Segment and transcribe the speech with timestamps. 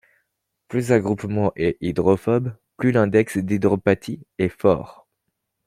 [0.67, 5.07] Plus un groupement est hydrophobe, plus l'index d'hydropathie est fort.